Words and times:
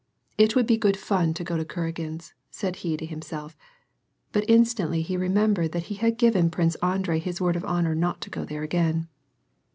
"It 0.35 0.55
would 0.55 0.65
be 0.65 0.77
good 0.77 0.97
fun 0.97 1.35
to 1.35 1.43
go 1.43 1.57
to 1.57 1.63
Kuragin's," 1.63 2.33
said 2.49 2.77
he 2.77 2.97
to 2.97 3.05
himself, 3.05 3.55
but 4.31 4.43
instantly 4.47 5.03
he 5.03 5.15
remembered 5.15 5.73
that 5.73 5.83
he 5.93 5.93
had 5.93 6.17
given 6.17 6.49
Prince 6.49 6.73
Andrei 6.81 7.19
his 7.19 7.39
word 7.39 7.55
of 7.55 7.63
honor 7.65 7.93
not 7.93 8.19
to 8.21 8.31
go 8.31 8.43
there 8.43 8.63
again. 8.63 9.09